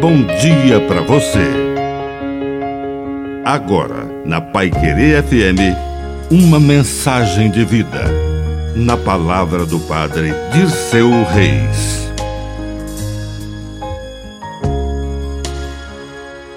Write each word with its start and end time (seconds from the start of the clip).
bom 0.00 0.24
dia 0.24 0.80
para 0.88 1.02
você. 1.02 1.44
Agora, 3.44 4.06
na 4.24 4.40
Pai 4.40 4.70
Querer 4.70 5.22
FM, 5.22 5.76
uma 6.30 6.58
mensagem 6.58 7.50
de 7.50 7.66
vida. 7.66 8.06
Na 8.74 8.96
palavra 8.96 9.66
do 9.66 9.78
Padre 9.80 10.30
Dirceu 10.54 11.10
Reis. 11.24 12.08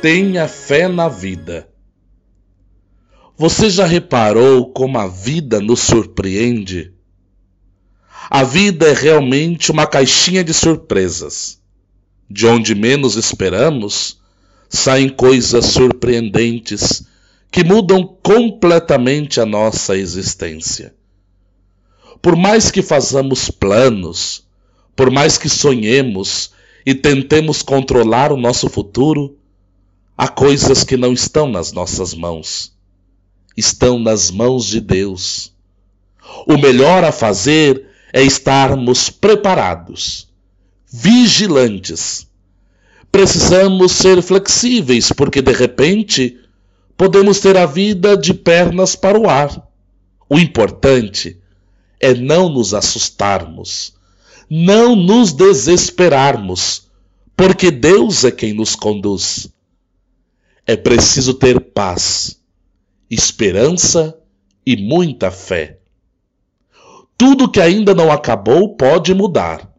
Tenha 0.00 0.48
fé 0.48 0.88
na 0.88 1.08
vida. 1.10 1.68
Você 3.36 3.68
já 3.68 3.84
reparou 3.84 4.72
como 4.72 4.96
a 4.98 5.06
vida 5.06 5.60
nos 5.60 5.80
surpreende? 5.80 6.94
A 8.30 8.42
vida 8.42 8.86
é 8.86 8.94
realmente 8.94 9.70
uma 9.70 9.86
caixinha 9.86 10.42
de 10.42 10.54
surpresas. 10.54 11.65
De 12.28 12.46
onde 12.46 12.74
menos 12.74 13.16
esperamos, 13.16 14.18
saem 14.68 15.08
coisas 15.08 15.66
surpreendentes 15.66 17.04
que 17.50 17.64
mudam 17.64 18.04
completamente 18.22 19.40
a 19.40 19.46
nossa 19.46 19.96
existência. 19.96 20.94
Por 22.20 22.36
mais 22.36 22.70
que 22.70 22.82
façamos 22.82 23.50
planos, 23.50 24.44
por 24.94 25.10
mais 25.10 25.38
que 25.38 25.48
sonhemos 25.48 26.50
e 26.84 26.94
tentemos 26.94 27.62
controlar 27.62 28.32
o 28.32 28.36
nosso 28.36 28.68
futuro, 28.68 29.36
há 30.16 30.26
coisas 30.26 30.82
que 30.82 30.96
não 30.96 31.12
estão 31.12 31.48
nas 31.48 31.72
nossas 31.72 32.14
mãos. 32.14 32.72
Estão 33.56 33.98
nas 33.98 34.30
mãos 34.30 34.66
de 34.66 34.80
Deus. 34.80 35.52
O 36.46 36.56
melhor 36.58 37.04
a 37.04 37.12
fazer 37.12 37.86
é 38.12 38.22
estarmos 38.22 39.10
preparados, 39.10 40.25
vigilantes. 40.90 42.26
Precisamos 43.10 43.92
ser 43.92 44.22
flexíveis, 44.22 45.12
porque 45.12 45.40
de 45.40 45.52
repente 45.52 46.38
podemos 46.96 47.40
ter 47.40 47.56
a 47.56 47.66
vida 47.66 48.16
de 48.16 48.32
pernas 48.32 48.96
para 48.96 49.18
o 49.18 49.28
ar. 49.28 49.68
O 50.28 50.38
importante 50.38 51.40
é 52.00 52.14
não 52.14 52.48
nos 52.48 52.74
assustarmos, 52.74 53.94
não 54.50 54.96
nos 54.96 55.32
desesperarmos, 55.32 56.88
porque 57.36 57.70
Deus 57.70 58.24
é 58.24 58.30
quem 58.30 58.52
nos 58.52 58.74
conduz. 58.74 59.48
É 60.66 60.76
preciso 60.76 61.34
ter 61.34 61.60
paz, 61.60 62.40
esperança 63.08 64.18
e 64.64 64.76
muita 64.76 65.30
fé. 65.30 65.78
Tudo 67.16 67.50
que 67.50 67.60
ainda 67.60 67.94
não 67.94 68.10
acabou 68.10 68.76
pode 68.76 69.14
mudar. 69.14 69.75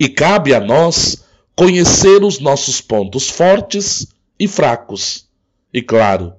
E 0.00 0.08
cabe 0.08 0.54
a 0.54 0.60
nós 0.60 1.22
conhecer 1.54 2.24
os 2.24 2.40
nossos 2.40 2.80
pontos 2.80 3.28
fortes 3.28 4.06
e 4.38 4.48
fracos. 4.48 5.26
E, 5.74 5.82
claro, 5.82 6.32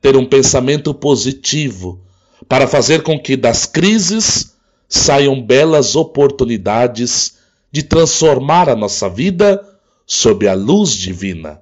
ter 0.00 0.16
um 0.16 0.26
pensamento 0.26 0.92
positivo 0.92 2.00
para 2.48 2.66
fazer 2.66 3.04
com 3.04 3.16
que 3.16 3.36
das 3.36 3.64
crises 3.64 4.56
saiam 4.88 5.40
belas 5.40 5.94
oportunidades 5.94 7.36
de 7.70 7.84
transformar 7.84 8.68
a 8.68 8.74
nossa 8.74 9.08
vida 9.08 9.64
sob 10.04 10.48
a 10.48 10.54
luz 10.54 10.90
divina. 10.90 11.60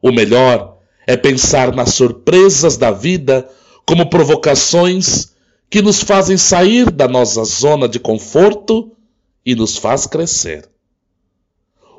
O 0.00 0.10
melhor 0.10 0.78
é 1.06 1.18
pensar 1.18 1.74
nas 1.74 1.92
surpresas 1.92 2.78
da 2.78 2.90
vida 2.90 3.46
como 3.84 4.08
provocações 4.08 5.34
que 5.68 5.82
nos 5.82 6.02
fazem 6.02 6.38
sair 6.38 6.90
da 6.90 7.06
nossa 7.06 7.44
zona 7.44 7.86
de 7.86 8.00
conforto 8.00 8.96
e 9.44 9.54
nos 9.54 9.76
faz 9.76 10.06
crescer. 10.06 10.68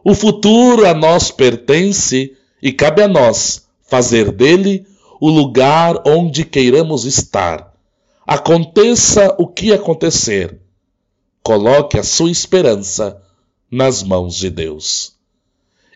O 0.04 0.16
futuro 0.16 0.86
a 0.86 0.94
nós 0.94 1.32
pertence 1.32 2.36
e 2.62 2.72
cabe 2.72 3.02
a 3.02 3.08
nós 3.08 3.68
fazer 3.82 4.32
dele 4.32 4.86
o 5.20 5.30
lugar 5.30 6.02
onde 6.06 6.44
queiramos 6.44 7.06
estar. 7.06 7.72
Aconteça 8.26 9.36
o 9.38 9.48
que 9.48 9.72
acontecer, 9.74 10.60
coloque 11.44 11.98
a 12.00 12.04
sua 12.04 12.32
esperança 12.32 13.22
nas 13.70 14.04
mãos 14.04 14.36
de 14.36 14.50
Deus. 14.50 15.14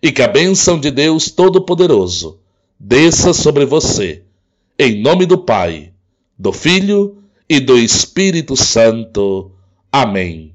E 0.02 0.12
que 0.12 0.22
a 0.22 0.28
bênção 0.28 0.80
de 0.80 0.92
Deus 0.92 1.32
Todo-Poderoso 1.32 2.40
desça 2.80 3.34
sobre 3.34 3.66
você, 3.66 4.24
em 4.78 5.02
nome 5.02 5.26
do 5.26 5.38
Pai, 5.38 5.94
do 6.38 6.52
Filho 6.52 7.24
e 7.50 7.60
do 7.60 7.78
Espírito 7.78 8.56
Santo. 8.56 9.52
Amém. 9.92 10.55